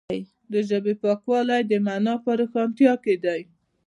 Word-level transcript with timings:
د 0.51 0.53
ژبې 0.69 0.93
پاکوالی 1.03 1.61
د 1.65 1.73
معنا 1.85 2.13
په 2.23 2.31
روښانتیا 2.39 2.93
کې 3.03 3.15
دی. 3.23 3.41